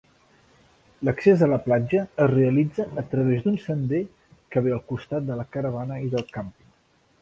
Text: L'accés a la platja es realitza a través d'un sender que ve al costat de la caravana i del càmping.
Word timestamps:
L'accés 1.09 1.43
a 1.47 1.49
la 1.51 1.59
platja 1.65 2.01
es 2.25 2.33
realitza 2.33 2.87
a 3.03 3.05
través 3.13 3.45
d'un 3.47 3.61
sender 3.69 4.03
que 4.55 4.69
ve 4.69 4.77
al 4.81 4.85
costat 4.95 5.31
de 5.33 5.41
la 5.43 5.51
caravana 5.57 6.05
i 6.09 6.15
del 6.17 6.31
càmping. 6.37 6.79